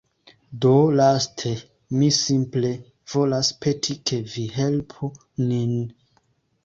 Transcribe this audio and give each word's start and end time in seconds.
Do, 0.63 0.69
laste 0.99 1.51
mi 1.99 2.09
simple 2.19 2.71
volas 3.15 3.53
peti 3.67 3.99
ke 4.11 4.23
vi 4.33 4.47
helpu 4.59 5.15
nin. 5.53 5.77